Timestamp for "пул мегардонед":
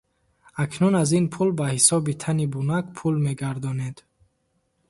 2.97-3.97